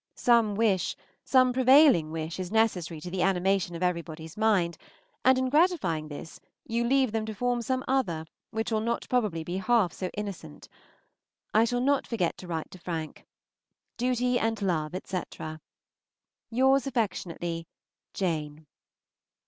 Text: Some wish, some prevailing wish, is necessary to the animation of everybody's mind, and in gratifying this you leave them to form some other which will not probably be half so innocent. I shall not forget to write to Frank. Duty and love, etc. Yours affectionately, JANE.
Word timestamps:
Some 0.15 0.55
wish, 0.55 0.95
some 1.23 1.53
prevailing 1.53 2.09
wish, 2.11 2.39
is 2.39 2.51
necessary 2.51 2.99
to 3.01 3.11
the 3.11 3.21
animation 3.21 3.75
of 3.75 3.83
everybody's 3.83 4.35
mind, 4.35 4.75
and 5.23 5.37
in 5.37 5.47
gratifying 5.47 6.07
this 6.07 6.39
you 6.65 6.83
leave 6.83 7.11
them 7.11 7.23
to 7.27 7.35
form 7.35 7.61
some 7.61 7.83
other 7.87 8.25
which 8.49 8.71
will 8.71 8.81
not 8.81 9.07
probably 9.09 9.43
be 9.43 9.57
half 9.57 9.93
so 9.93 10.09
innocent. 10.17 10.67
I 11.53 11.65
shall 11.65 11.81
not 11.81 12.07
forget 12.07 12.35
to 12.39 12.47
write 12.47 12.71
to 12.71 12.79
Frank. 12.79 13.27
Duty 13.95 14.39
and 14.39 14.59
love, 14.63 14.95
etc. 14.95 15.61
Yours 16.49 16.87
affectionately, 16.87 17.67
JANE. 18.15 18.65